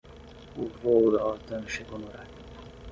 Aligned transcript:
O 0.61 0.63
voo 0.79 1.11
da 1.13 1.21
Latam 1.27 1.63
chegou 1.73 1.99
no 1.99 2.07
horário. 2.07 2.35